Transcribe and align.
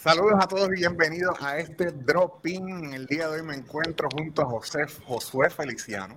Saludos 0.00 0.34
a 0.40 0.46
todos 0.46 0.68
y 0.68 0.74
bienvenidos 0.74 1.36
a 1.40 1.58
este 1.58 1.90
Drop-In. 1.90 2.94
El 2.94 3.06
día 3.06 3.26
de 3.26 3.40
hoy 3.40 3.42
me 3.42 3.56
encuentro 3.56 4.08
junto 4.08 4.42
a 4.42 4.44
José, 4.44 4.86
Josué 5.04 5.50
Feliciano 5.50 6.14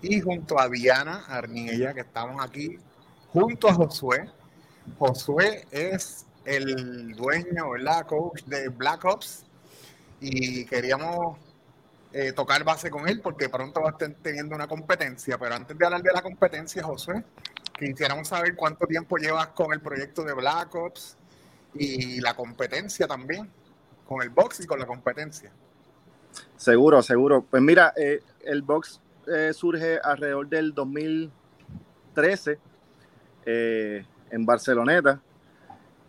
y 0.00 0.18
junto 0.22 0.58
a 0.58 0.66
Diana 0.66 1.22
Arniella, 1.28 1.92
que 1.92 2.00
estamos 2.00 2.42
aquí 2.42 2.78
junto 3.30 3.68
a 3.68 3.74
Josué. 3.74 4.30
Josué 4.98 5.66
es 5.70 6.24
el 6.46 7.14
dueño, 7.14 7.72
¿verdad? 7.72 8.06
Coach 8.06 8.44
de 8.44 8.70
Black 8.70 9.04
Ops 9.04 9.44
y 10.18 10.64
queríamos 10.64 11.36
eh, 12.14 12.32
tocar 12.32 12.64
base 12.64 12.88
con 12.88 13.06
él 13.06 13.20
porque 13.20 13.50
pronto 13.50 13.82
va 13.82 13.90
a 13.90 13.92
estar 13.92 14.10
teniendo 14.22 14.54
una 14.54 14.66
competencia. 14.66 15.36
Pero 15.36 15.54
antes 15.54 15.76
de 15.76 15.84
hablar 15.84 16.02
de 16.02 16.12
la 16.14 16.22
competencia, 16.22 16.82
Josué, 16.82 17.22
quisiéramos 17.78 18.28
saber 18.28 18.56
cuánto 18.56 18.86
tiempo 18.86 19.18
llevas 19.18 19.48
con 19.48 19.74
el 19.74 19.82
proyecto 19.82 20.24
de 20.24 20.32
Black 20.32 20.74
Ops 20.74 21.18
y 21.74 22.20
la 22.20 22.34
competencia 22.34 23.06
también, 23.06 23.48
con 24.06 24.22
el 24.22 24.30
box 24.30 24.60
y 24.60 24.66
con 24.66 24.78
la 24.78 24.86
competencia. 24.86 25.50
Seguro, 26.56 27.02
seguro. 27.02 27.44
Pues 27.48 27.62
mira, 27.62 27.92
eh, 27.96 28.20
el 28.44 28.62
box 28.62 29.00
eh, 29.26 29.52
surge 29.52 29.98
alrededor 30.02 30.48
del 30.48 30.74
2013 30.74 32.58
en 33.44 34.46
Barceloneta. 34.46 35.20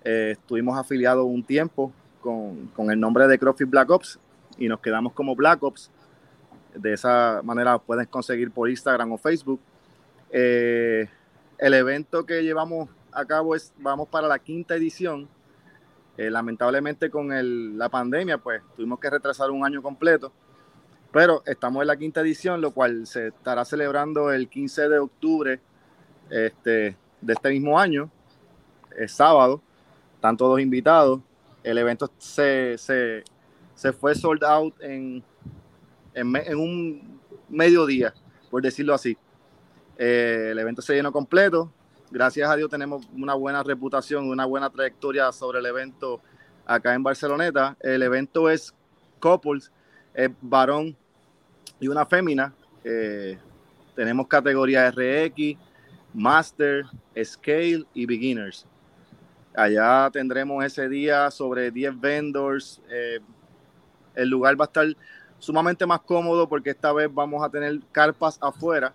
estuvimos 0.03 0.77
afiliados 0.77 1.25
un 1.25 1.43
tiempo 1.43 1.91
con, 2.21 2.67
con, 2.67 2.91
el 2.91 2.99
nombre 2.99 3.27
de 3.27 3.39
CrossFit 3.39 3.69
Black 3.69 3.89
Ops 3.89 4.19
y 4.57 4.67
nos 4.67 4.79
quedamos 4.79 5.13
como 5.13 5.35
Black 5.35 5.63
Ops. 5.63 5.89
De 6.75 6.93
esa 6.93 7.41
manera 7.43 7.77
puedes 7.77 8.07
conseguir 8.07 8.51
por 8.51 8.69
Instagram 8.69 9.11
o 9.11 9.17
Facebook. 9.17 9.59
Eh, 10.31 11.07
el 11.59 11.73
evento 11.75 12.25
que 12.25 12.41
llevamos 12.41 12.89
a 13.11 13.25
cabo 13.25 13.55
es, 13.55 13.71
vamos 13.77 14.07
para 14.09 14.27
la 14.27 14.39
quinta 14.39 14.75
edición. 14.75 15.27
Eh, 16.17 16.29
lamentablemente 16.29 17.09
con 17.09 17.77
la 17.77 17.89
pandemia, 17.89 18.37
pues 18.37 18.61
tuvimos 18.75 18.99
que 18.99 19.09
retrasar 19.09 19.49
un 19.49 19.65
año 19.65 19.81
completo. 19.81 20.31
Pero 21.11 21.43
estamos 21.45 21.81
en 21.81 21.87
la 21.87 21.97
quinta 21.97 22.21
edición, 22.21 22.61
lo 22.61 22.71
cual 22.71 23.05
se 23.07 23.27
estará 23.27 23.65
celebrando 23.65 24.31
el 24.31 24.47
15 24.47 24.89
de 24.89 24.99
octubre 24.99 25.59
este, 26.29 26.97
de 27.21 27.33
este 27.33 27.49
mismo 27.49 27.79
año, 27.79 28.09
es 28.97 29.11
sábado. 29.11 29.61
Están 30.15 30.37
todos 30.37 30.59
invitados. 30.59 31.21
El 31.63 31.77
evento 31.77 32.11
se, 32.17 32.77
se, 32.77 33.23
se 33.75 33.93
fue 33.93 34.15
sold 34.15 34.43
out 34.43 34.75
en, 34.81 35.23
en, 36.13 36.57
un 36.57 37.19
mediodía, 37.49 38.13
por 38.49 38.61
decirlo 38.61 38.93
así. 38.93 39.17
Eh, 39.97 40.49
el 40.51 40.59
evento 40.59 40.81
se 40.81 40.93
llenó 40.95 41.11
completo. 41.11 41.71
Gracias 42.13 42.47
a 42.47 42.55
Dios 42.55 42.69
tenemos 42.69 43.09
una 43.15 43.33
buena 43.33 43.63
reputación, 43.63 44.29
una 44.29 44.45
buena 44.45 44.69
trayectoria 44.69 45.31
sobre 45.31 45.57
el 45.57 45.65
evento 45.65 46.21
acá 46.63 46.93
en 46.93 47.01
Barceloneta. 47.01 47.75
El 47.79 48.03
evento 48.03 48.51
es 48.51 48.71
couples, 49.19 49.71
es 50.13 50.29
varón 50.39 50.95
y 51.79 51.87
una 51.87 52.05
fémina. 52.05 52.53
Eh, 52.83 53.39
tenemos 53.95 54.27
categoría 54.27 54.91
RX, 54.91 55.57
Master, 56.13 56.85
Scale 57.19 57.83
y 57.95 58.05
Beginners. 58.05 58.67
Allá 59.55 60.07
tendremos 60.13 60.63
ese 60.63 60.87
día 60.87 61.31
sobre 61.31 61.71
10 61.71 61.99
vendors, 61.99 62.79
eh, 62.91 63.21
el 64.13 64.29
lugar 64.29 64.55
va 64.61 64.65
a 64.65 64.67
estar 64.67 64.85
sumamente 65.39 65.83
más 65.87 66.01
cómodo 66.01 66.47
porque 66.47 66.69
esta 66.69 66.93
vez 66.93 67.11
vamos 67.11 67.43
a 67.43 67.49
tener 67.49 67.79
carpas 67.91 68.37
afuera, 68.39 68.93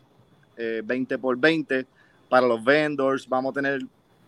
20 0.57 1.15
eh, 1.17 1.19
por 1.19 1.37
20 1.37 1.98
para 2.29 2.47
los 2.47 2.63
vendors, 2.63 3.29
vamos 3.29 3.51
a 3.51 3.55
tener 3.55 3.81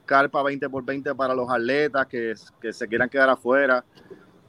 carpa 0.06 0.42
20 0.42 0.68
por 0.68 0.84
20 0.84 1.14
para 1.14 1.34
los 1.34 1.48
atletas 1.50 2.06
que, 2.06 2.34
que 2.60 2.72
se 2.72 2.88
quieran 2.88 3.08
quedar 3.08 3.30
afuera. 3.30 3.84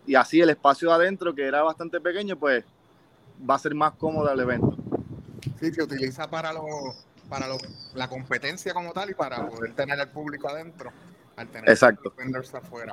Y 0.06 0.16
así 0.16 0.42
el 0.42 0.50
espacio 0.50 0.92
adentro, 0.92 1.34
que 1.36 1.46
era 1.46 1.62
bastante 1.62 2.02
pequeño, 2.02 2.38
pues 2.38 2.66
va 3.48 3.56
a 3.56 3.60
ser 3.60 3.76
más 3.76 3.94
cómodo 3.94 4.32
el 4.32 4.40
evento. 4.40 4.76
Sí, 5.60 5.72
se 5.72 5.84
utiliza 5.84 6.30
para 6.30 6.54
los 6.54 7.06
para 7.32 7.48
la 7.94 8.10
competencia 8.10 8.74
como 8.74 8.92
tal 8.92 9.10
y 9.10 9.14
para 9.14 9.48
poder 9.48 9.74
tener 9.74 9.98
el 9.98 10.10
público 10.10 10.50
adentro, 10.50 10.92
al 11.38 11.48
tener 11.48 11.70
Exacto. 11.70 12.02
los 12.04 12.16
vendors 12.18 12.54
afuera. 12.54 12.92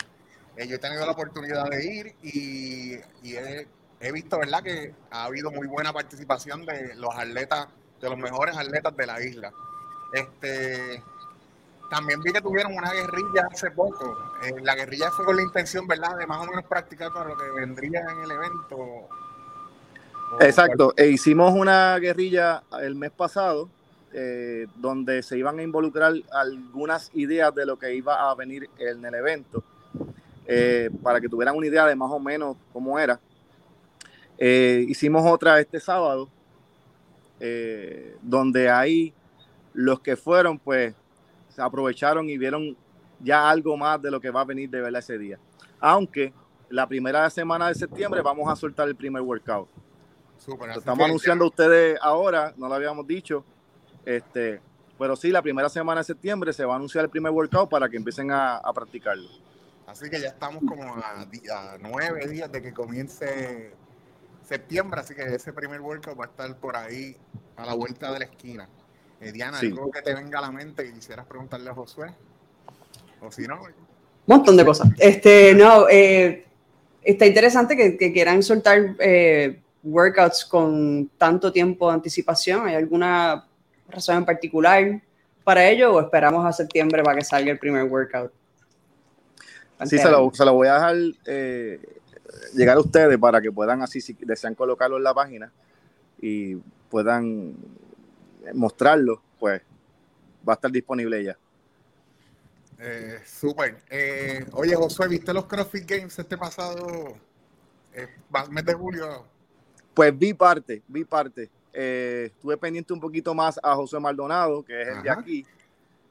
Eh, 0.56 0.68
yo 0.68 0.76
he 0.76 0.78
tenido 0.78 1.04
la 1.04 1.10
oportunidad 1.10 1.68
de 1.68 1.84
ir 1.84 2.14
y, 2.22 2.94
he, 3.24 4.12
visto, 4.12 4.38
¿verdad?, 4.38 4.62
que 4.62 4.94
ha 5.10 5.24
habido 5.24 5.50
muy 5.50 5.66
buena 5.66 5.92
participación 5.92 6.64
de 6.64 6.94
los 6.94 7.12
atletas, 7.16 7.66
de 8.00 8.10
los 8.10 8.16
mejores 8.16 8.56
atletas 8.56 8.96
de 8.96 9.06
la 9.06 9.20
isla. 9.20 9.52
Este, 10.12 11.02
también 11.90 12.20
vi 12.20 12.32
que 12.32 12.40
tuvieron 12.40 12.74
una 12.74 12.92
guerrilla 12.92 13.48
hace 13.50 13.70
poco. 13.70 14.16
Eh, 14.44 14.54
la 14.62 14.74
guerrilla 14.74 15.10
fue 15.10 15.24
con 15.24 15.36
la 15.36 15.42
intención, 15.42 15.86
¿verdad?, 15.86 16.16
de 16.18 16.26
más 16.26 16.38
o 16.42 16.50
menos 16.50 16.64
practicar 16.64 17.12
para 17.12 17.30
lo 17.30 17.36
que 17.36 17.50
vendría 17.50 18.00
en 18.00 18.24
el 18.24 18.30
evento. 18.30 19.08
Exacto, 20.40 20.92
e 20.96 21.06
hicimos 21.06 21.54
una 21.54 21.98
guerrilla 21.98 22.62
el 22.82 22.94
mes 22.94 23.10
pasado, 23.10 23.70
eh, 24.12 24.66
donde 24.76 25.22
se 25.22 25.38
iban 25.38 25.58
a 25.58 25.62
involucrar 25.62 26.12
algunas 26.32 27.10
ideas 27.14 27.54
de 27.54 27.64
lo 27.64 27.78
que 27.78 27.94
iba 27.94 28.30
a 28.30 28.34
venir 28.34 28.68
en 28.78 29.04
el 29.04 29.14
evento. 29.14 29.64
Eh, 30.46 30.90
para 31.02 31.20
que 31.20 31.28
tuvieran 31.28 31.56
una 31.56 31.66
idea 31.66 31.86
de 31.86 31.94
más 31.94 32.10
o 32.10 32.18
menos 32.18 32.56
cómo 32.72 32.98
era. 32.98 33.20
Hicimos 34.38 35.30
otra 35.30 35.58
este 35.60 35.80
sábado, 35.80 36.28
donde 38.22 38.70
ahí 38.70 39.12
los 39.78 40.00
que 40.00 40.16
fueron, 40.16 40.58
pues, 40.58 40.92
se 41.50 41.62
aprovecharon 41.62 42.28
y 42.28 42.36
vieron 42.36 42.76
ya 43.20 43.48
algo 43.48 43.76
más 43.76 44.02
de 44.02 44.10
lo 44.10 44.20
que 44.20 44.28
va 44.28 44.40
a 44.40 44.44
venir 44.44 44.68
de 44.68 44.80
verla 44.80 44.98
ese 44.98 45.16
día. 45.16 45.38
Aunque 45.78 46.32
la 46.68 46.84
primera 46.88 47.30
semana 47.30 47.68
de 47.68 47.76
septiembre 47.76 48.20
vamos 48.20 48.50
a 48.50 48.56
soltar 48.56 48.88
el 48.88 48.96
primer 48.96 49.22
workout. 49.22 49.68
estamos 50.76 51.04
anunciando 51.04 51.44
a 51.44 51.48
ustedes 51.48 51.96
ahora, 52.02 52.52
no 52.56 52.66
lo 52.66 52.74
habíamos 52.74 53.06
dicho, 53.06 53.44
este, 54.04 54.60
pero 54.98 55.14
sí, 55.14 55.30
la 55.30 55.42
primera 55.42 55.68
semana 55.68 56.00
de 56.00 56.06
septiembre 56.06 56.52
se 56.52 56.64
va 56.64 56.72
a 56.72 56.76
anunciar 56.76 57.04
el 57.04 57.10
primer 57.10 57.30
workout 57.30 57.70
para 57.70 57.88
que 57.88 57.98
empiecen 57.98 58.32
a, 58.32 58.56
a 58.56 58.72
practicarlo. 58.72 59.28
Así 59.86 60.10
que 60.10 60.20
ya 60.20 60.26
estamos 60.26 60.64
como 60.66 60.92
a, 60.92 61.24
nueve 61.78 62.26
días 62.26 62.50
de 62.50 62.60
que 62.62 62.72
comience 62.72 63.72
septiembre, 64.42 64.98
así 64.98 65.14
que 65.14 65.22
ese 65.22 65.52
primer 65.52 65.80
workout 65.80 66.18
va 66.18 66.24
a 66.24 66.28
estar 66.28 66.56
por 66.56 66.76
ahí 66.76 67.16
a 67.54 67.64
la 67.64 67.74
vuelta 67.74 68.12
de 68.12 68.18
la 68.18 68.24
esquina. 68.24 68.68
Eh, 69.20 69.32
Diana, 69.32 69.58
algo 69.58 69.90
que 69.90 70.02
te 70.02 70.14
venga 70.14 70.38
a 70.38 70.42
la 70.42 70.52
mente 70.52 70.86
y 70.86 70.92
quisieras 70.92 71.26
preguntarle 71.26 71.70
a 71.70 71.74
Josué, 71.74 72.12
o 73.20 73.30
si 73.32 73.46
no. 73.46 73.60
Un 73.62 73.72
montón 74.26 74.56
de 74.56 74.64
cosas. 74.64 74.88
Este, 74.98 75.54
no, 75.54 75.88
eh, 75.88 76.46
está 77.02 77.26
interesante 77.26 77.76
que, 77.76 78.12
quieran 78.12 78.42
soltar 78.42 78.94
eh, 78.98 79.60
workouts 79.82 80.44
con 80.44 81.10
tanto 81.18 81.52
tiempo 81.52 81.88
de 81.88 81.94
anticipación. 81.94 82.66
¿Hay 82.66 82.74
alguna 82.74 83.46
razón 83.88 84.18
en 84.18 84.24
particular 84.24 85.00
para 85.42 85.68
ello 85.68 85.94
o 85.94 86.00
esperamos 86.00 86.44
a 86.44 86.52
septiembre 86.52 87.02
para 87.02 87.18
que 87.18 87.24
salga 87.24 87.50
el 87.50 87.58
primer 87.58 87.84
workout? 87.84 88.32
Sí, 89.86 89.98
se 89.98 90.10
lo, 90.10 90.30
se 90.34 90.44
lo, 90.44 90.54
voy 90.54 90.68
a 90.68 90.74
dejar 90.74 90.96
eh, 91.26 91.80
llegar 92.52 92.76
a 92.76 92.80
ustedes 92.80 93.16
para 93.18 93.40
que 93.40 93.50
puedan 93.50 93.80
así, 93.80 94.00
si 94.00 94.12
desean 94.20 94.54
colocarlo 94.54 94.96
en 94.96 95.04
la 95.04 95.14
página 95.14 95.52
y 96.20 96.56
puedan 96.90 97.54
mostrarlo, 98.54 99.22
pues 99.38 99.62
va 100.48 100.52
a 100.52 100.54
estar 100.54 100.70
disponible 100.70 101.22
ya. 101.22 101.36
Eh, 102.78 103.18
Súper. 103.24 103.82
Eh, 103.90 104.46
oye, 104.52 104.74
Josué, 104.74 105.08
¿viste 105.08 105.32
los 105.32 105.46
CrossFit 105.46 105.84
Games 105.84 106.18
este 106.18 106.38
pasado 106.38 107.16
eh, 107.92 108.08
mes 108.50 108.64
de 108.64 108.74
julio? 108.74 109.24
Pues 109.94 110.16
vi 110.16 110.32
parte, 110.32 110.82
vi 110.86 111.04
parte. 111.04 111.50
estuve 111.72 112.56
pendiente 112.56 112.92
un 112.92 113.00
poquito 113.00 113.34
más 113.34 113.58
a 113.62 113.74
José 113.74 113.98
Maldonado, 113.98 114.64
que 114.64 114.80
es 114.80 114.88
el 114.88 115.02
de 115.02 115.10
aquí, 115.10 115.46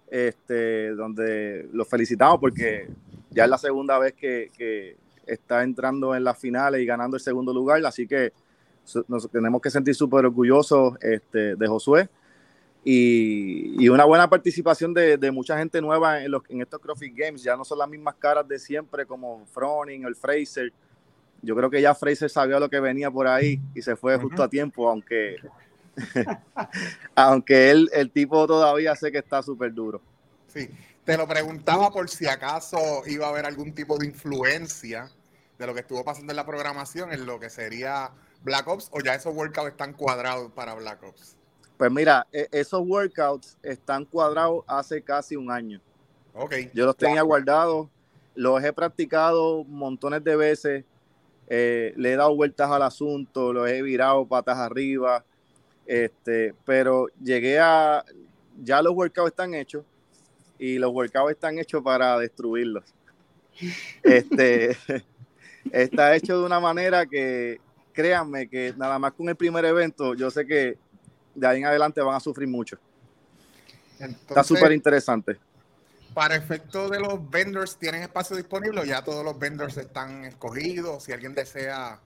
este, 0.09 0.89
donde 0.91 1.69
lo 1.71 1.85
felicitamos 1.85 2.39
porque 2.39 2.89
ya 3.31 3.45
es 3.45 3.49
la 3.49 3.57
segunda 3.57 3.97
vez 3.97 4.13
que, 4.13 4.97
está 5.25 5.61
entrando 5.61 6.16
en 6.16 6.23
las 6.23 6.37
finales 6.37 6.79
y 6.79 6.85
ganando 6.85 7.17
el 7.17 7.22
segundo 7.22 7.53
lugar, 7.53 7.85
así 7.85 8.07
que 8.07 8.31
nos 9.09 9.29
tenemos 9.29 9.61
que 9.61 9.69
sentir 9.69 9.93
súper 9.93 10.23
orgullosos 10.23 10.93
este, 11.01 11.57
de 11.57 11.67
Josué. 11.67 12.09
Y, 12.84 13.88
una 13.90 14.06
buena 14.06 14.29
participación 14.29 14.94
de, 14.94 15.32
mucha 15.32 15.58
gente 15.58 15.82
nueva 15.82 16.24
en, 16.24 16.32
los, 16.32 16.41
en 16.50 16.62
estos 16.62 16.79
CrossFit 16.79 17.16
Games. 17.16 17.44
Ya 17.44 17.56
no 17.56 17.66
son 17.66 17.79
las 17.79 17.90
mismas 17.90 18.16
caras 18.16 18.47
de 18.47 18.59
siempre 18.59 19.06
como 19.06 19.46
Froning 19.47 20.06
o 20.06 20.08
el 20.08 20.16
Fraser. 20.16 20.72
Yo 21.41 21.56
creo 21.56 21.70
que 21.70 21.82
ya 21.82 21.94
Fraser 21.94 22.29
sabía 22.29 22.59
lo 22.59 22.70
que 22.70 22.79
venía 22.79 23.12
por 23.12 23.28
ahí 23.28 23.59
y 23.76 23.82
se 23.82 23.96
fue 23.96 24.18
justo 24.18 24.41
a 24.41 24.50
tiempo, 24.50 24.90
aunque, 24.90 25.35
aunque 27.16 27.70
él, 27.70 27.90
el 27.94 28.12
tipo 28.12 28.47
todavía 28.47 28.96
sé 28.96 29.12
que 29.12 29.20
está 29.20 29.44
súper 29.44 29.74
duro. 29.74 30.02
Sí, 30.47 30.70
te 31.03 31.18
lo 31.18 31.28
preguntaba 31.28 31.91
por 31.91 32.09
si 32.09 32.28
acaso 32.28 33.03
iba 33.06 33.28
a 33.28 33.29
haber 33.29 33.46
algún 33.46 33.74
tipo 33.74 33.97
de 33.97 34.08
influencia 34.08 35.09
de 35.58 35.68
lo 35.68 35.74
que 35.74 35.82
estuvo 35.82 36.03
pasando 36.03 36.32
en 36.32 36.38
la 36.38 36.46
programación 36.46 37.12
en 37.12 37.26
lo 37.26 37.40
que 37.40 37.50
sería 37.50 38.12
Black 38.44 38.68
Ops 38.68 38.90
o 38.91 39.00
ya 39.02 39.16
esos 39.16 39.35
workouts 39.35 39.72
están 39.72 39.94
cuadrados 39.94 40.52
para 40.52 40.74
Black 40.76 41.03
Ops. 41.03 41.38
Pues 41.78 41.91
mira, 41.91 42.26
e, 42.32 42.47
esos 42.52 42.82
workouts 42.85 43.58
están 43.62 44.06
cuadrados 44.06 44.64
hace 44.68 45.02
casi 45.02 45.35
un 45.35 45.52
año. 45.52 45.79
Ok. 46.34 46.53
Yo 46.74 46.85
los 46.85 46.97
tenía 46.97 47.22
guardados 47.22 47.88
los 48.38 48.64
he 48.64 48.72
practicado 48.72 49.64
montones 49.64 50.24
de 50.24 50.35
veces, 50.35 50.85
eh, 51.50 51.91
le 51.97 52.14
he 52.14 52.16
dado 52.16 52.35
vueltas 52.35 52.70
al 52.70 52.84
asunto, 52.84 53.52
los 53.52 53.68
he 53.68 53.82
virado 53.82 54.28
patas 54.28 54.59
arriba, 54.59 55.26
este, 55.88 56.53
pero 56.64 57.08
llegué 57.22 57.59
a, 57.59 58.06
ya 58.64 58.82
los 58.84 58.94
workouts 58.94 59.32
están 59.32 59.56
hechos 59.56 59.84
y 60.59 60.78
los 60.78 60.91
workouts 60.91 61.32
están 61.32 61.58
hechos 61.58 61.84
para 61.84 62.18
destruirlos. 62.18 62.84
Este, 64.03 64.78
está 65.72 66.16
hecho 66.16 66.38
de 66.38 66.46
una 66.46 66.59
manera 66.59 67.08
que, 67.08 67.59
créanme, 67.91 68.47
que 68.47 68.76
nada 68.78 69.00
más 69.00 69.14
con 69.14 69.28
el 69.29 69.35
primer 69.35 69.66
evento, 69.66 70.14
yo 70.14 70.29
sé 70.29 70.46
que 70.46 70.78
de 71.37 71.47
ahí 71.47 71.59
en 71.59 71.66
adelante 71.66 72.01
van 72.01 72.16
a 72.16 72.19
sufrir 72.19 72.47
mucho. 72.47 72.78
está 73.99 74.43
súper 74.43 74.72
interesante. 74.72 75.37
Para 76.13 76.35
efecto 76.35 76.89
de 76.89 76.99
los 76.99 77.29
vendors, 77.29 77.78
¿tienen 77.78 78.01
espacio 78.01 78.35
disponible 78.35 78.81
o 78.81 78.84
ya 78.84 79.03
todos 79.03 79.23
los 79.23 79.37
vendors 79.37 79.78
están 79.78 80.25
escogidos? 80.25 81.03
Si 81.03 81.11
alguien 81.11 81.35
desea 81.35 81.99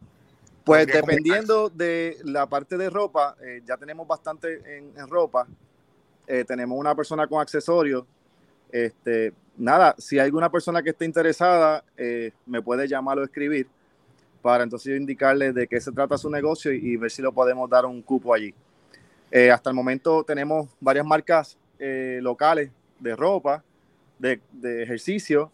pues 0.64 0.88
dependiendo 0.88 1.70
de 1.70 2.18
la 2.24 2.46
parte 2.46 2.78
de 2.78 2.90
ropa, 2.90 3.36
eh, 3.42 3.62
ya 3.66 3.78
tenemos 3.78 4.08
bastante 4.08 4.78
en, 4.78 5.08
ropa. 5.10 5.48
Eh, 6.28 6.46
tenemos 6.46 6.78
una 6.78 6.94
persona 6.94 7.26
con 7.28 7.42
accesorios. 7.42 8.06
Este, 8.72 9.34
nada, 9.58 9.96
si 9.98 10.20
hay 10.20 10.26
alguna 10.26 10.52
persona 10.52 10.84
que 10.84 10.92
esté 10.92 11.06
interesada, 11.06 11.84
eh, 11.98 12.32
me 12.46 12.62
puede 12.62 12.88
llamar 12.88 13.18
o 13.18 13.24
escribir 13.24 13.68
para 14.42 14.64
entonces 14.64 15.00
indicarle 15.00 15.52
de 15.52 15.68
qué 15.68 15.80
se 15.80 15.92
trata 15.92 16.18
su 16.18 16.30
negocio 16.30 16.72
y, 16.72 16.96
ver 16.96 17.12
si 17.12 17.22
lo 17.22 17.32
podemos 17.32 17.70
dar 17.70 17.86
un 17.86 18.02
cupo 18.02 18.34
allí. 18.34 18.54
Hasta 19.32 19.70
el 19.70 19.76
momento 19.76 20.24
tenemos 20.24 20.70
varias 20.80 21.06
marcas 21.06 21.58
locales 21.80 22.70
de 23.00 23.16
ropa, 23.16 23.64
de, 24.20 24.42
de 24.52 24.84
ejercicio. 24.84 25.52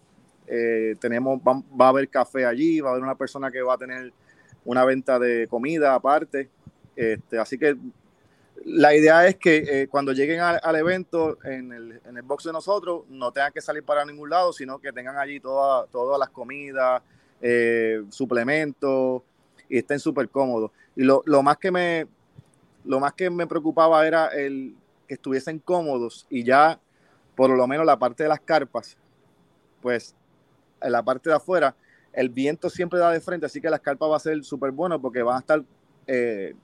tenemos, 0.99 1.39
va 1.39 1.85
a 1.85 1.89
haber 1.89 2.09
café 2.09 2.45
allí, 2.45 2.79
va 2.79 2.89
a 2.89 2.91
haber 2.93 3.03
una 3.03 3.15
persona 3.15 3.51
que 3.51 3.61
va 3.61 3.75
a 3.75 3.77
tener 3.77 4.11
una 4.67 4.83
venta 4.83 5.17
de 5.17 5.47
comida 5.47 5.95
aparte. 5.95 6.49
Este, 6.95 7.39
así 7.39 7.57
que 7.57 7.77
la 8.65 8.93
idea 8.93 9.25
es 9.27 9.37
que 9.37 9.57
eh, 9.57 9.87
cuando 9.87 10.11
lleguen 10.11 10.41
al, 10.41 10.75
evento 10.75 11.37
en 11.45 11.71
el, 11.71 12.01
en 12.05 12.17
el, 12.17 12.23
box 12.23 12.45
de 12.45 12.51
nosotros 12.51 13.03
no 13.07 13.31
tengan 13.31 13.53
que 13.53 13.61
salir 13.61 13.83
para 13.83 14.03
ningún 14.03 14.29
lado, 14.29 14.51
sino 14.51 14.79
que 14.79 14.91
tengan 14.91 15.17
allí 15.17 15.39
toda, 15.39 15.87
todas 15.87 16.19
las 16.19 16.29
comidas, 16.29 17.01
eh, 17.41 18.03
suplementos 18.09 19.21
y 19.69 19.77
estén 19.77 19.99
súper 19.99 20.27
cómodos. 20.27 20.71
Y 20.95 21.03
lo, 21.03 21.23
lo, 21.25 21.43
más 21.43 21.57
que 21.57 21.71
me, 21.71 22.07
lo 22.87 22.99
más 22.99 23.13
que 23.13 23.29
me 23.29 23.47
preocupaba 23.47 24.07
era 24.07 24.27
el 24.27 24.75
que 25.07 25.15
estuviesen 25.15 25.59
cómodos 25.59 26.25
y 26.29 26.43
ya 26.43 26.79
por 27.35 27.49
lo 27.49 27.67
menos 27.67 27.85
la 27.85 27.99
parte 27.99 28.23
de 28.23 28.29
las 28.29 28.39
carpas, 28.39 28.97
pues 29.81 30.15
en 30.81 30.91
la 30.91 31.03
parte 31.03 31.29
de 31.29 31.35
afuera, 31.35 31.75
el 32.13 32.29
viento 32.29 32.69
siempre 32.69 32.99
da 32.99 33.11
de 33.11 33.21
frente, 33.21 33.45
así 33.45 33.61
que 33.61 33.69
la 33.69 33.75
escarpa 33.75 34.07
va 34.07 34.17
a 34.17 34.19
ser 34.19 34.43
súper 34.43 34.71
bueno 34.71 34.99
porque 34.99 35.21
van 35.21 35.35
a 35.35 35.39
estar 35.39 35.63
eh, 36.07 36.55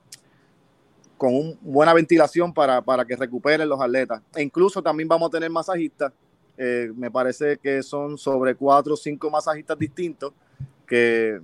con 1.17 1.35
una 1.35 1.53
buena 1.61 1.93
ventilación 1.93 2.53
para, 2.53 2.81
que 3.07 3.15
recuperen 3.15 3.69
los 3.69 3.79
atletas. 3.79 4.21
E 4.35 4.41
incluso 4.41 4.81
también 4.81 5.07
vamos 5.07 5.27
a 5.27 5.31
tener 5.31 5.49
masajistas. 5.49 6.11
Eh, 6.57 6.91
me 6.95 7.11
parece 7.11 7.57
que 7.57 7.83
son 7.83 8.17
sobre 8.17 8.55
cuatro 8.55 8.93
o 8.93 8.97
cinco 8.97 9.29
masajistas 9.29 9.77
distintos 9.77 10.33
que 10.87 11.39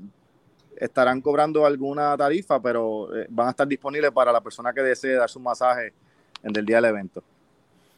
estarán 0.80 1.22
cobrando 1.22 1.66
alguna 1.66 2.16
tarifa, 2.18 2.62
pero 2.62 3.16
eh, 3.16 3.28
van 3.30 3.48
a 3.48 3.50
estar 3.52 3.68
disponibles 3.68 4.12
para 4.12 4.32
la 4.32 4.42
persona 4.42 4.74
que 4.74 4.82
desee 4.82 5.14
dar 5.14 5.30
su 5.30 5.40
masaje 5.40 5.94
en 6.42 6.56
el 6.56 6.66
día 6.66 6.78
del 6.78 6.86
evento. 6.86 7.24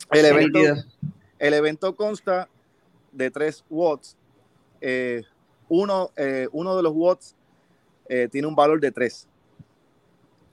El 0.09 0.25
evento, 0.25 0.59
el 1.39 1.53
evento 1.53 1.95
consta 1.95 2.49
de 3.11 3.31
tres 3.31 3.63
watts. 3.69 4.17
Uno, 5.69 6.11
eh, 6.17 6.49
uno 6.51 6.75
de 6.75 6.83
los 6.83 6.91
watts 6.93 7.33
eh, 8.09 8.27
tiene 8.29 8.45
un 8.45 8.55
valor 8.55 8.81
de 8.81 8.91
3. 8.91 9.25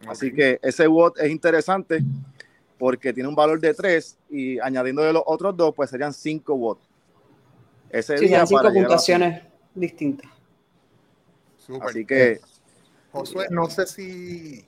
Así 0.07 0.33
que 0.33 0.61
ese 0.63 0.87
watt 0.87 1.19
es 1.19 1.29
interesante 1.29 2.05
porque 2.79 3.13
tiene 3.13 3.29
un 3.29 3.35
valor 3.35 3.59
de 3.59 3.75
3 3.75 4.17
y 4.31 4.61
añadiendo 4.61 5.13
los 5.13 5.25
otros 5.27 5.57
dos, 5.57 5.75
pues 5.75 5.91
serían 5.91 6.13
5 6.15 6.55
watts. 6.55 6.89
Ese 7.91 8.17
sí, 8.17 8.29
día 8.29 8.47
cinco 8.47 8.73
puntuaciones 8.73 9.43
distintas. 9.75 10.31
Así 11.82 12.05
que. 12.05 12.41
Josué, 13.12 13.47
no 13.50 13.69
sé 13.70 13.87
si 13.87 14.67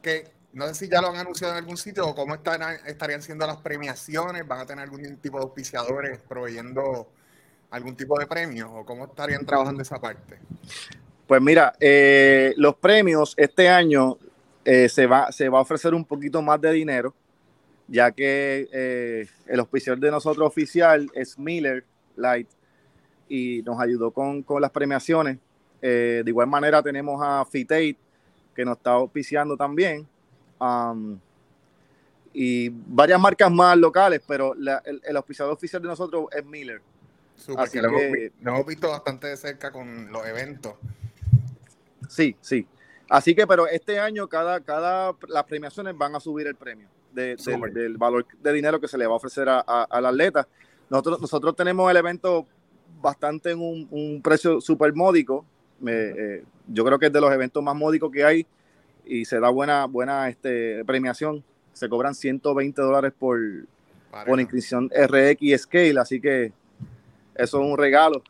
que 0.00 0.24
no 0.52 0.66
sé 0.68 0.74
si 0.74 0.88
ya 0.88 1.00
lo 1.00 1.08
han 1.08 1.16
anunciado 1.16 1.54
en 1.54 1.58
algún 1.60 1.76
sitio 1.76 2.06
o 2.06 2.14
cómo 2.14 2.34
estarían 2.34 3.22
siendo 3.22 3.46
las 3.46 3.58
premiaciones. 3.58 4.46
¿Van 4.46 4.60
a 4.60 4.66
tener 4.66 4.84
algún 4.84 5.16
tipo 5.16 5.38
de 5.38 5.44
auspiciadores 5.44 6.18
proveyendo 6.28 7.08
algún 7.70 7.96
tipo 7.96 8.18
de 8.18 8.26
premio 8.26 8.70
o 8.70 8.84
cómo 8.84 9.06
estarían 9.06 9.46
trabajando 9.46 9.82
esa 9.82 10.00
parte? 10.00 10.38
Pues 11.26 11.40
mira, 11.40 11.74
eh, 11.80 12.52
los 12.56 12.76
premios 12.76 13.34
este 13.38 13.68
año 13.68 14.18
eh, 14.64 14.88
se, 14.88 15.06
va, 15.06 15.32
se 15.32 15.48
va 15.48 15.58
a 15.58 15.62
ofrecer 15.62 15.94
un 15.94 16.04
poquito 16.04 16.42
más 16.42 16.60
de 16.60 16.72
dinero, 16.72 17.14
ya 17.88 18.12
que 18.12 18.68
eh, 18.70 19.26
el 19.46 19.60
auspiciador 19.60 19.98
de 19.98 20.10
nosotros 20.10 20.46
oficial 20.46 21.10
es 21.14 21.38
Miller 21.38 21.84
Light 22.16 22.48
y 23.28 23.62
nos 23.62 23.80
ayudó 23.80 24.10
con, 24.10 24.44
las 24.60 24.70
premiaciones. 24.70 25.38
De 25.88 26.24
igual 26.26 26.46
manera 26.46 26.82
tenemos 26.82 27.20
a 27.22 27.44
Fitate 27.44 27.96
que 28.54 28.64
nos 28.64 28.76
está 28.76 28.92
auspiciando 28.92 29.56
también. 29.56 30.06
Um, 30.60 31.18
y 32.32 32.68
varias 32.70 33.20
marcas 33.20 33.50
más 33.50 33.76
locales, 33.76 34.22
pero 34.26 34.54
el, 34.54 35.00
el 35.04 35.16
auspiciador 35.16 35.52
oficial 35.52 35.82
de 35.82 35.88
nosotros 35.88 36.26
es 36.32 36.44
Miller. 36.44 36.80
Así 37.56 37.78
que, 37.78 37.82
lo, 37.82 37.98
hemos, 37.98 38.66
visto 38.66 38.88
bastante 38.88 39.26
de 39.26 39.36
cerca 39.36 39.72
con 39.72 40.12
los 40.12 40.24
eventos. 40.26 40.74
Sí, 42.08 42.36
sí. 42.40 42.66
Así 43.08 43.34
que, 43.34 43.46
pero 43.46 43.66
este 43.66 43.98
año 43.98 44.28
cada, 44.28 44.60
cada, 44.60 45.14
las 45.28 45.44
premiaciones 45.44 45.96
van 45.96 46.14
a 46.14 46.20
subir 46.20 46.46
el 46.46 46.54
premio 46.54 46.88
del, 47.12 47.96
valor 47.98 48.26
de 48.40 48.52
dinero 48.52 48.80
que 48.80 48.88
se 48.88 48.96
le 48.96 49.06
va 49.06 49.14
a 49.14 49.16
ofrecer 49.16 49.48
a, 49.48 49.60
al 49.60 50.06
atleta. 50.06 50.46
Nosotros, 50.88 51.20
nosotros 51.20 51.56
tenemos 51.56 51.90
el 51.90 51.96
evento 51.96 52.46
bastante 53.00 53.50
en 53.50 53.60
un, 53.60 54.20
precio 54.22 54.60
súper 54.60 54.94
módico. 54.94 55.44
Eh, 55.86 56.44
yo 56.68 56.84
creo 56.84 56.98
que 56.98 57.06
es 57.06 57.12
de 57.12 57.20
los 57.20 57.32
eventos 57.32 57.62
más 57.62 57.74
módicos 57.74 58.10
que 58.10 58.24
hay 58.24 58.46
y 59.04 59.24
se 59.24 59.40
da 59.40 59.48
buena, 59.50 59.86
buena 59.86 60.28
este, 60.28 60.84
premiación. 60.84 61.42
Se 61.72 61.88
cobran 61.88 62.14
120 62.14 62.80
dólares 62.82 63.12
por, 63.18 63.38
por 64.26 64.40
inscripción 64.40 64.90
RX 64.90 65.62
Scale, 65.62 65.98
así 65.98 66.20
que 66.20 66.52
eso 67.34 67.60
es 67.60 67.66
un 67.66 67.78
regalo. 67.78 68.22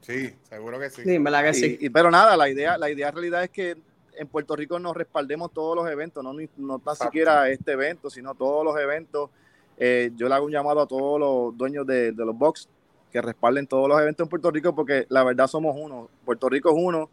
Sí, 0.00 0.34
seguro 0.48 0.78
que 0.78 0.90
sí. 0.90 1.02
Sí, 1.02 1.18
que 1.18 1.54
sí. 1.54 1.78
Y, 1.80 1.90
pero 1.90 2.10
nada, 2.10 2.36
la 2.36 2.48
idea, 2.48 2.78
la 2.78 2.90
idea 2.90 3.08
en 3.08 3.14
realidad 3.14 3.44
es 3.44 3.50
que 3.50 3.76
en 4.16 4.28
Puerto 4.28 4.56
Rico 4.56 4.78
nos 4.78 4.96
respaldemos 4.96 5.52
todos 5.52 5.76
los 5.76 5.88
eventos, 5.90 6.22
no, 6.24 6.34
no 6.56 6.78
tan 6.78 6.96
siquiera 6.96 7.48
este 7.48 7.72
evento, 7.72 8.10
sino 8.10 8.34
todos 8.34 8.64
los 8.64 8.78
eventos. 8.78 9.30
Eh, 9.78 10.10
yo 10.16 10.28
le 10.28 10.34
hago 10.34 10.46
un 10.46 10.52
llamado 10.52 10.80
a 10.80 10.86
todos 10.86 11.18
los 11.18 11.56
dueños 11.56 11.86
de, 11.86 12.12
los 12.12 12.36
box 12.36 12.68
que 13.10 13.20
respalden 13.20 13.66
todos 13.66 13.88
los 13.88 14.00
eventos 14.00 14.24
en 14.24 14.28
Puerto 14.28 14.50
Rico 14.50 14.74
porque 14.74 15.06
la 15.08 15.24
verdad 15.24 15.46
somos 15.46 15.76
uno. 15.78 16.08
Puerto 16.24 16.48
Rico 16.48 16.70
es 16.70 16.76
uno 16.78 17.10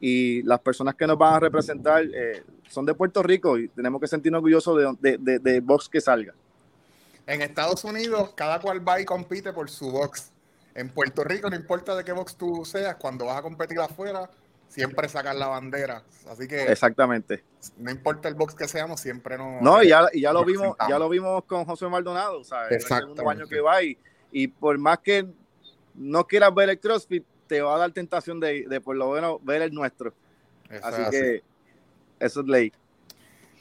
y 0.00 0.42
las 0.42 0.60
personas 0.60 0.94
que 0.94 1.06
nos 1.06 1.16
van 1.16 1.34
a 1.34 1.40
representar 1.40 2.04
eh, 2.04 2.42
son 2.68 2.84
de 2.84 2.94
Puerto 2.94 3.22
Rico 3.22 3.58
y 3.58 3.68
tenemos 3.68 4.00
que 4.00 4.06
sentirnos 4.06 4.38
orgullosos 4.40 5.00
de, 5.00 5.18
de, 5.18 5.38
de 5.38 5.60
box 5.60 5.88
que 5.88 6.00
salga. 6.00 6.34
En 7.26 7.42
Estados 7.42 7.84
Unidos, 7.84 8.32
cada 8.36 8.60
cual 8.60 8.86
va 8.86 9.00
y 9.00 9.04
compite 9.04 9.52
por 9.52 9.68
su 9.68 9.90
box. 9.90 10.32
En 10.74 10.90
Puerto 10.90 11.24
Rico, 11.24 11.48
no 11.48 11.56
importa 11.56 11.96
de 11.96 12.04
qué 12.04 12.12
box 12.12 12.36
tú 12.36 12.64
seas, 12.64 12.96
cuando 12.96 13.26
vas 13.26 13.38
a 13.38 13.42
competir 13.42 13.80
afuera, 13.80 14.30
siempre 14.68 15.08
sacas 15.08 15.34
la 15.34 15.46
bandera. 15.48 16.02
Así 16.28 16.46
que 16.46 16.70
exactamente. 16.70 17.42
No 17.78 17.90
importa 17.90 18.28
el 18.28 18.34
box 18.34 18.54
que 18.54 18.68
seamos, 18.68 19.00
siempre 19.00 19.38
no. 19.38 19.60
No, 19.60 19.82
y 19.82 19.88
ya, 19.88 20.06
y 20.12 20.20
ya 20.20 20.32
lo 20.32 20.44
vimos, 20.44 20.76
ya 20.88 20.98
lo 20.98 21.08
vimos 21.08 21.44
con 21.44 21.64
José 21.64 21.88
Maldonado, 21.88 22.44
¿sabes? 22.44 22.72
El 22.72 22.82
segundo 22.82 23.28
año 23.28 23.46
que 23.46 23.60
va 23.60 23.82
y, 23.82 23.98
y 24.32 24.48
por 24.48 24.78
más 24.78 24.98
que 24.98 25.26
no 25.94 26.26
quieras 26.26 26.54
ver 26.54 26.70
el 26.70 26.80
CrossFit, 26.80 27.24
te 27.46 27.60
va 27.60 27.76
a 27.76 27.78
dar 27.78 27.92
tentación 27.92 28.40
de, 28.40 28.66
de 28.68 28.80
por 28.80 28.96
lo 28.96 29.12
menos 29.12 29.44
ver 29.44 29.62
el 29.62 29.72
nuestro. 29.72 30.12
así, 30.82 31.02
que 31.10 31.42
eso 32.18 32.40
es 32.40 32.46
ley. 32.46 32.72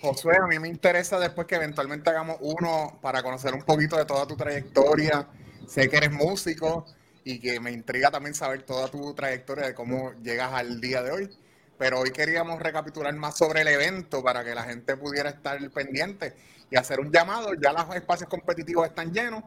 Josué, 0.01 0.35
a 0.37 0.47
mí 0.47 0.59
me 0.59 0.67
interesa 0.67 1.19
después 1.19 1.47
que 1.47 1.55
eventualmente 1.55 2.09
hagamos 2.09 2.37
uno 2.41 2.99
para 3.01 3.23
conocer 3.23 3.53
un 3.53 3.61
poquito 3.61 3.97
de 3.97 4.05
toda 4.05 4.27
tu 4.27 4.35
trayectoria. 4.35 5.27
Sé 5.67 5.89
que 5.89 5.97
eres 5.97 6.11
músico, 6.11 6.85
y 7.25 7.39
que 7.39 7.59
me 7.59 7.71
intriga 7.71 8.11
también 8.11 8.35
saber 8.35 8.61
toda 8.61 8.87
tu 8.87 9.13
trayectoria 9.15 9.65
de 9.65 9.73
cómo 9.73 10.13
llegas 10.21 10.53
al 10.53 10.79
día 10.79 11.01
de 11.01 11.11
hoy. 11.11 11.37
Pero 11.77 11.99
hoy 11.99 12.11
queríamos 12.11 12.61
recapitular 12.61 13.13
más 13.15 13.35
sobre 13.35 13.61
el 13.61 13.67
evento 13.67 14.23
para 14.23 14.43
que 14.45 14.53
la 14.55 14.63
gente 14.63 14.95
pudiera 14.95 15.31
estar 15.31 15.59
pendiente 15.71 16.35
y 16.69 16.77
hacer 16.77 16.99
un 16.99 17.11
llamado. 17.11 17.55
Ya 17.55 17.73
los 17.73 17.93
espacios 17.95 18.29
competitivos 18.29 18.87
están 18.87 19.11
llenos, 19.11 19.43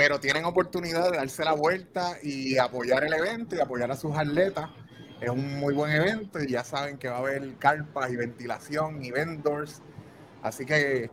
pero 0.00 0.18
tienen 0.18 0.46
oportunidad 0.46 1.10
de 1.10 1.18
darse 1.18 1.44
la 1.44 1.52
vuelta 1.52 2.16
y 2.22 2.56
apoyar 2.56 3.04
el 3.04 3.12
evento 3.12 3.54
y 3.54 3.60
apoyar 3.60 3.90
a 3.90 3.96
sus 3.96 4.16
atletas. 4.16 4.70
Es 5.20 5.28
un 5.28 5.58
muy 5.60 5.74
buen 5.74 5.92
evento 5.92 6.42
y 6.42 6.52
ya 6.52 6.64
saben 6.64 6.96
que 6.96 7.10
va 7.10 7.16
a 7.16 7.18
haber 7.18 7.56
carpas 7.56 8.10
y 8.10 8.16
ventilación 8.16 9.04
y 9.04 9.10
vendors. 9.10 9.82
Así 10.42 10.64
que 10.64 11.10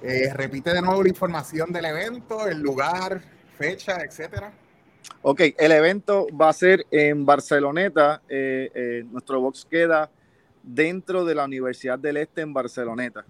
eh, 0.00 0.32
repite 0.32 0.72
de 0.72 0.80
nuevo 0.80 1.02
la 1.02 1.10
información 1.10 1.74
del 1.74 1.84
evento, 1.84 2.46
el 2.46 2.58
lugar, 2.62 3.20
fecha, 3.58 4.00
etcétera. 4.00 4.50
Ok, 5.20 5.42
el 5.58 5.72
evento 5.72 6.26
va 6.28 6.48
a 6.48 6.54
ser 6.54 6.86
en 6.90 7.26
Barceloneta. 7.26 8.22
Eh, 8.30 8.70
eh, 8.74 9.04
nuestro 9.10 9.42
box 9.42 9.66
queda 9.70 10.10
dentro 10.62 11.26
de 11.26 11.34
la 11.34 11.44
Universidad 11.44 11.98
del 11.98 12.16
Este 12.16 12.40
en 12.40 12.54
Barceloneta. 12.54 13.26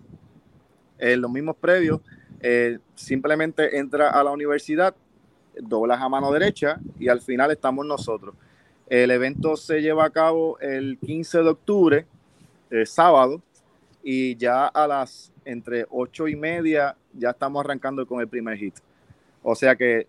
En 0.97 1.21
los 1.21 1.29
mismos 1.29 1.57
previos, 1.57 2.01
eh, 2.43 2.79
simplemente 2.95 3.79
entra 3.79 4.11
a 4.11 4.23
la 4.23 4.31
universidad, 4.31 4.95
doblas 5.57 6.01
a 6.01 6.09
mano 6.09 6.33
derecha 6.33 6.81
y 6.99 7.09
al 7.09 7.21
final 7.21 7.51
estamos 7.51 7.87
nosotros. 7.87 8.35
El 8.89 9.11
evento 9.11 9.57
se 9.57 9.81
lleva 9.81 10.05
a 10.05 10.11
cabo 10.11 10.59
el 10.59 10.99
15 10.99 11.39
de 11.39 11.49
octubre, 11.49 12.07
sábado, 12.85 13.43
y 14.03 14.37
ya 14.37 14.67
a 14.67 14.87
las 14.87 15.33
entre 15.45 15.87
8 15.91 16.29
y 16.29 16.37
media 16.37 16.97
ya 17.13 17.31
estamos 17.31 17.65
arrancando 17.65 18.07
con 18.07 18.21
el 18.21 18.29
primer 18.29 18.57
hit. 18.59 18.75
O 19.43 19.55
sea 19.55 19.77
que 19.77 20.07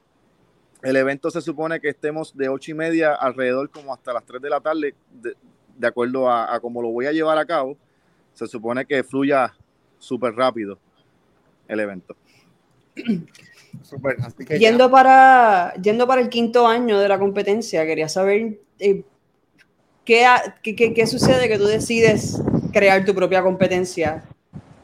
el 0.81 0.95
evento 0.95 1.31
se 1.31 1.41
supone 1.41 1.79
que 1.79 1.89
estemos 1.89 2.35
de 2.35 2.49
8 2.49 2.71
y 2.71 2.73
media 2.73 3.13
alrededor 3.13 3.69
como 3.69 3.93
hasta 3.93 4.13
las 4.13 4.25
3 4.25 4.41
de 4.41 4.49
la 4.49 4.59
tarde, 4.59 4.95
de, 5.11 5.87
acuerdo 5.87 6.29
a, 6.29 6.59
cómo 6.59 6.81
lo 6.81 6.89
voy 6.89 7.05
a 7.05 7.11
llevar 7.11 7.37
a 7.37 7.45
cabo. 7.45 7.77
Se 8.33 8.47
supone 8.47 8.85
que 8.85 9.03
fluya 9.03 9.53
súper 9.97 10.35
rápido 10.35 10.77
el 11.67 11.79
evento. 11.79 12.15
yendo, 14.59 14.91
para, 14.91 15.73
yendo 15.81 16.07
para 16.07 16.21
el 16.21 16.29
quinto 16.29 16.67
año 16.67 16.99
de 16.99 17.07
la 17.07 17.19
competencia, 17.19 17.85
quería 17.85 18.07
saber 18.07 18.59
eh, 18.79 19.03
¿qué, 20.05 20.25
qué, 20.63 21.07
sucede 21.07 21.47
que 21.47 21.57
tú 21.57 21.65
decides 21.65 22.41
crear 22.71 23.05
tu 23.05 23.13
propia 23.15 23.41
competencia 23.41 24.23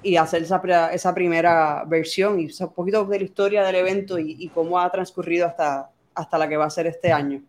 y 0.01 0.15
hacer 0.15 0.43
esa, 0.43 0.61
esa 0.91 1.13
primera 1.13 1.83
versión 1.85 2.39
y 2.39 2.49
un 2.59 2.73
poquito 2.73 3.05
de 3.05 3.19
la 3.19 3.25
historia 3.25 3.63
del 3.63 3.75
evento 3.75 4.17
y, 4.17 4.49
cómo 4.53 4.79
ha 4.79 4.89
transcurrido 4.91 5.45
hasta, 5.45 5.89
hasta 6.15 6.37
la 6.37 6.47
que 6.47 6.57
va 6.57 6.65
a 6.65 6.69
ser 6.69 6.87
este 6.87 7.11
año. 7.11 7.41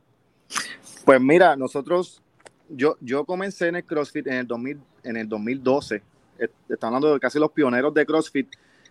Pues 1.05 1.21
mira, 1.21 1.55
nosotros, 1.57 2.21
yo, 2.69 2.97
yo 3.01 3.25
comencé 3.25 3.69
en 3.69 3.77
el 3.77 3.85
CrossFit 3.85 4.27
en 4.27 4.35
el, 4.35 4.47
2000, 4.47 4.81
en 5.05 5.17
el 5.17 5.29
2012, 5.29 6.03
estamos 6.39 6.83
hablando 6.83 7.15
de 7.15 7.21
casi 7.21 7.39
los 7.39 7.53
pioneros 7.53 7.95
de 7.95 8.05
CrossFit, 8.05 8.49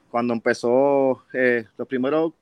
cuando 0.09 0.33
empezó, 0.33 1.23
eh, 1.33 1.65
los 1.77 1.87
primeros 1.87 2.33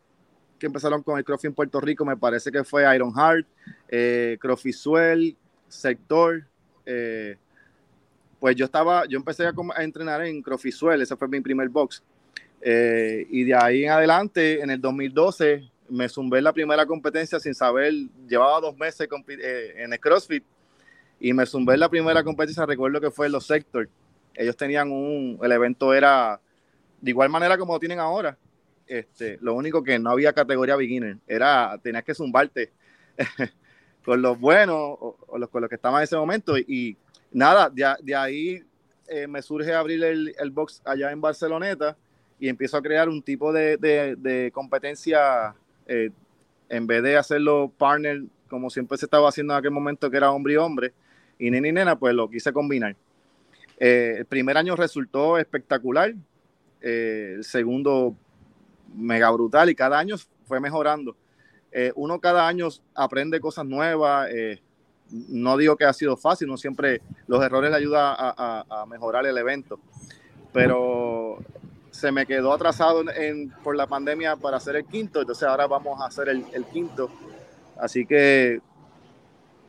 que 0.60 0.66
empezaron 0.66 1.04
con 1.04 1.18
el 1.18 1.24
CrossFit 1.24 1.50
en 1.50 1.54
Puerto 1.54 1.80
Rico, 1.80 2.06
me 2.06 2.18
parece 2.18 2.52
que 2.52 2.64
fue 2.64 2.96
Iron 2.96 3.14
Heart, 3.14 3.46
eh, 3.90 4.38
CrossFit 4.40 4.74
Swell, 4.74 5.38
Sector, 5.68 6.46
eh, 6.86 7.38
pues 8.40 8.56
yo 8.56 8.66
estaba, 8.66 9.06
yo 9.08 9.18
empecé 9.18 9.46
a, 9.46 9.54
entrenar 9.84 10.26
en 10.26 10.42
Crofisuel, 10.42 11.02
ese 11.02 11.16
fue 11.16 11.28
mi 11.28 11.42
primer 11.42 11.70
box. 11.70 12.04
Eh, 12.62 13.28
y 13.30 13.44
de 13.44 13.56
ahí 13.56 13.84
en 13.84 13.92
adelante, 13.92 14.62
en 14.62 14.70
el 14.70 14.80
2012, 14.80 15.70
me 15.90 16.10
zumbé 16.10 16.40
en 16.40 16.44
la 16.46 16.54
primera 16.54 16.86
competencia 16.86 17.40
sin 17.40 17.54
saber, 17.54 17.94
llevaba 18.28 18.60
dos 18.62 18.78
meses 18.78 19.08
eh, 19.28 19.74
en 19.78 19.94
el 19.94 20.00
CrossFit 20.00 20.44
y 21.20 21.34
me 21.34 21.46
zumbé 21.46 21.76
en 21.76 21.80
la 21.82 21.90
primera 21.90 22.24
competencia, 22.24 22.66
recuerdo 22.66 23.02
que 23.02 23.12
fue 23.12 23.30
los 23.30 23.46
Sector. 23.46 23.90
Ellos 24.36 24.56
tenían 24.56 24.92
un, 24.92 25.40
el 25.42 25.52
evento 25.52 25.94
era 25.94 26.40
de 27.02 27.12
igual 27.12 27.30
manera 27.30 27.58
como 27.58 27.74
lo 27.74 27.80
tienen 27.80 28.00
ahora. 28.00 28.38
Este, 28.88 29.38
lo 29.42 29.54
único 29.54 29.84
que 29.84 30.00
no 30.00 30.12
había 30.12 30.32
categoría 30.32 30.76
beginner, 30.76 31.18
era, 31.28 31.78
tenías 31.84 32.04
que 32.04 32.14
zumbarte 32.14 32.72
con 34.06 34.22
los 34.22 34.40
buenos 34.40 34.78
o, 34.78 35.38
los, 35.38 35.50
con 35.50 35.62
los 35.62 35.70
que 35.70 35.76
estaban 35.76 36.00
en 36.00 36.04
ese 36.06 36.16
momento 36.16 36.58
y 36.58 36.96
nada, 37.32 37.70
de, 37.70 38.16
ahí 38.16 38.64
eh, 39.08 39.28
me 39.28 39.42
surge 39.42 39.74
abrir 39.74 40.02
el, 40.04 40.52
box 40.52 40.82
allá 40.86 41.12
en 41.12 41.20
Barceloneta 41.20 41.98
y 42.40 42.48
empiezo 42.48 42.78
a 42.78 42.82
crear 42.82 43.10
un 43.10 43.22
tipo 43.22 43.52
de, 43.52 44.52
competencia 44.54 45.54
eh, 45.86 46.12
en 46.70 46.88
vez 46.88 47.04
de 47.04 47.18
hacerlo 47.18 47.72
partner 47.78 48.24
como 48.48 48.70
siempre 48.70 48.98
se 48.98 49.06
estaba 49.06 49.30
haciendo 49.30 49.54
en 49.54 49.60
aquel 49.60 49.72
momento 49.72 50.10
que 50.10 50.18
era 50.18 50.32
hombre 50.32 50.54
y 50.54 50.58
hombre 50.58 50.94
y 51.40 51.52
nena 51.52 51.68
y 51.68 51.72
nena, 51.72 52.00
pues 52.00 52.16
lo 52.16 52.30
quise 52.30 52.52
combinar. 52.52 52.96
Eh, 53.80 54.16
el 54.20 54.26
primer 54.26 54.58
año 54.58 54.76
resultó 54.76 55.38
espectacular, 55.38 56.16
el 56.82 57.44
segundo 57.44 58.16
mega 58.96 59.30
brutal 59.32 59.70
y 59.70 59.76
cada 59.76 60.00
año 60.00 60.16
fue 60.46 60.60
mejorando. 60.60 61.16
uno 61.96 62.20
cada 62.20 62.48
año 62.48 62.70
aprende 62.96 63.40
cosas 63.40 63.66
nuevas, 63.66 64.30
no 65.10 65.58
digo 65.58 65.76
que 65.76 65.86
ha 65.86 65.94
sido 65.94 66.18
fácil, 66.18 66.48
no 66.48 66.58
siempre 66.58 67.02
los 67.28 67.44
errores 67.44 67.72
le 67.72 67.78
ayudan 67.78 68.16
a, 68.18 68.86
mejorar 68.88 69.26
el 69.26 69.38
evento, 69.38 69.80
pero 70.54 71.40
se 71.92 72.12
me 72.12 72.26
quedó 72.26 72.54
atrasado 72.54 73.04
por 73.64 73.76
la 73.76 73.88
pandemia 73.88 74.36
para 74.36 74.58
hacer 74.58 74.76
el 74.76 74.86
quinto, 74.86 75.22
entonces 75.22 75.48
ahora 75.48 75.68
vamos 75.68 76.00
a 76.02 76.06
hacer 76.06 76.30
el, 76.30 76.66
quinto. 76.66 77.10
Así 77.80 78.06
que 78.06 78.62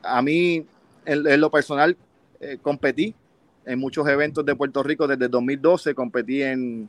a 0.03 0.23
mí, 0.23 0.67
en, 1.05 1.41
lo 1.41 1.51
personal, 1.51 1.97
eh, 2.41 2.59
competí 2.61 3.15
en 3.65 3.79
muchos 3.79 4.07
eventos 4.09 4.45
de 4.45 4.57
Puerto 4.57 4.83
Rico 4.83 5.07
desde 5.07 5.29
2012, 5.29 5.95
competí 5.95 6.43
en, 6.43 6.89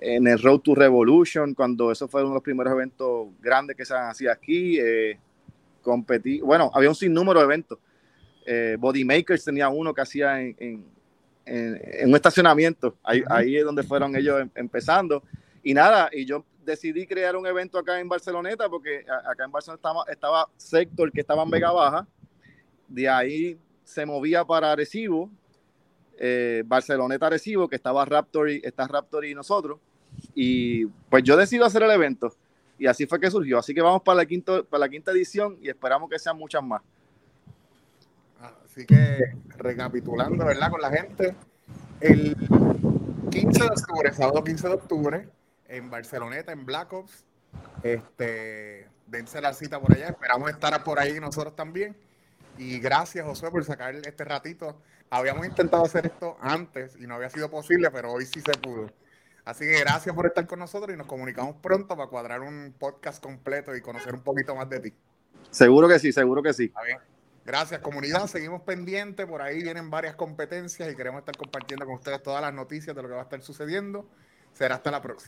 en 0.00 0.26
el 0.26 0.40
Road 0.40 0.60
to 0.60 0.74
Revolution, 0.74 1.54
cuando 1.54 1.90
eso 1.90 2.08
fue 2.08 2.22
uno 2.22 2.30
de 2.30 2.34
los 2.34 2.42
primeros 2.42 2.72
eventos 2.72 3.28
grandes 3.40 3.76
que 3.76 3.84
se 3.84 3.94
hacía 3.94 4.32
aquí. 4.32 4.78
Eh, 4.78 5.18
competí, 5.82 6.40
bueno, 6.40 6.70
había 6.74 6.88
un 6.88 6.94
sinnúmero 6.94 7.40
de 7.40 7.44
eventos. 7.44 7.78
Eh, 8.44 8.76
Bodymakers 8.78 9.44
tenía 9.44 9.68
uno 9.68 9.92
que 9.94 10.00
hacía 10.00 10.40
en, 10.40 10.84
un 11.46 12.14
estacionamiento, 12.16 12.96
ahí, 13.04 13.56
es 13.56 13.64
donde 13.64 13.84
fueron 13.84 14.16
ellos 14.16 14.40
em, 14.40 14.50
empezando. 14.56 15.22
Y 15.62 15.74
nada, 15.74 16.08
y 16.12 16.24
yo 16.24 16.44
decidí 16.64 17.06
crear 17.06 17.36
un 17.36 17.46
evento 17.46 17.78
acá 17.78 18.00
en 18.00 18.08
Barceloneta, 18.08 18.68
porque 18.68 19.04
acá 19.24 19.44
en 19.44 19.52
Barcelona 19.52 19.76
estaba, 19.76 20.04
estaba 20.08 20.48
Sector, 20.56 21.12
que 21.12 21.20
estaba 21.20 21.44
en 21.44 21.50
Vega 21.50 21.70
Baja, 21.70 22.06
de 22.88 23.08
ahí 23.08 23.58
se 23.84 24.04
movía 24.04 24.44
para 24.44 24.72
Arecibo, 24.72 25.30
eh, 26.18 26.62
Barceloneta 26.66 27.26
Arecibo, 27.26 27.68
que 27.68 27.76
estaba 27.76 28.04
Raptor 28.04 28.50
y, 28.50 28.60
está 28.64 28.86
Raptor 28.86 29.24
y 29.24 29.34
nosotros, 29.34 29.78
y 30.34 30.86
pues 30.86 31.22
yo 31.22 31.36
decidí 31.36 31.62
hacer 31.62 31.82
el 31.82 31.90
evento 31.90 32.32
y 32.78 32.86
así 32.86 33.06
fue 33.06 33.20
que 33.20 33.30
surgió. 33.30 33.58
Así 33.58 33.74
que 33.74 33.80
vamos 33.80 34.02
para 34.02 34.16
la, 34.16 34.26
quinto, 34.26 34.64
para 34.64 34.80
la 34.80 34.88
quinta 34.88 35.10
edición 35.12 35.58
y 35.60 35.68
esperamos 35.68 36.10
que 36.10 36.18
sean 36.18 36.36
muchas 36.36 36.62
más. 36.62 36.82
Así 38.64 38.84
que 38.84 39.34
recapitulando, 39.56 40.44
¿verdad? 40.44 40.70
Con 40.70 40.82
la 40.82 40.90
gente, 40.90 41.34
el 42.00 42.36
15 43.30 43.60
de 43.60 43.66
octubre, 43.66 44.12
sábado 44.12 44.44
15 44.44 44.68
de 44.68 44.74
octubre, 44.74 45.28
en 45.68 45.90
Barceloneta, 45.90 46.52
en 46.52 46.66
Black 46.66 46.92
Ops, 46.92 47.24
este, 47.82 48.86
dense 49.06 49.40
la 49.40 49.54
cita 49.54 49.80
por 49.80 49.94
allá, 49.94 50.08
esperamos 50.08 50.50
estar 50.50 50.84
por 50.84 50.98
ahí 50.98 51.18
nosotros 51.18 51.56
también. 51.56 51.96
Y 52.58 52.78
gracias, 52.78 53.24
José, 53.24 53.50
por 53.50 53.64
sacar 53.64 53.94
este 53.94 54.24
ratito. 54.24 54.80
Habíamos 55.10 55.46
intentado 55.46 55.84
hacer 55.84 56.06
esto 56.06 56.36
antes 56.40 56.96
y 56.98 57.06
no 57.06 57.14
había 57.14 57.30
sido 57.30 57.50
posible, 57.50 57.90
pero 57.90 58.12
hoy 58.12 58.26
sí 58.26 58.40
se 58.40 58.52
pudo. 58.58 58.90
Así 59.44 59.64
que 59.64 59.78
gracias 59.78 60.14
por 60.14 60.26
estar 60.26 60.46
con 60.46 60.58
nosotros 60.58 60.92
y 60.92 60.96
nos 60.96 61.06
comunicamos 61.06 61.56
pronto 61.62 61.96
para 61.96 62.08
cuadrar 62.08 62.40
un 62.40 62.74
podcast 62.76 63.22
completo 63.22 63.76
y 63.76 63.80
conocer 63.80 64.14
un 64.14 64.22
poquito 64.22 64.56
más 64.56 64.68
de 64.68 64.80
ti. 64.80 64.94
Seguro 65.50 65.88
que 65.88 65.98
sí, 66.00 66.12
seguro 66.12 66.42
que 66.42 66.52
sí. 66.52 66.72
Gracias, 67.44 67.80
comunidad. 67.80 68.26
Seguimos 68.26 68.62
pendientes. 68.62 69.24
Por 69.24 69.40
ahí 69.40 69.62
vienen 69.62 69.88
varias 69.88 70.16
competencias 70.16 70.92
y 70.92 70.96
queremos 70.96 71.20
estar 71.20 71.36
compartiendo 71.36 71.86
con 71.86 71.94
ustedes 71.94 72.20
todas 72.22 72.42
las 72.42 72.52
noticias 72.52 72.96
de 72.96 73.02
lo 73.02 73.08
que 73.08 73.14
va 73.14 73.20
a 73.20 73.24
estar 73.24 73.40
sucediendo. 73.40 74.08
Será 74.52 74.74
hasta 74.74 74.90
la 74.90 75.00
próxima. 75.00 75.24